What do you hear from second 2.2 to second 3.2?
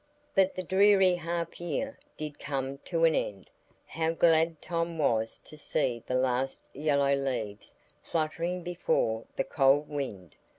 come to an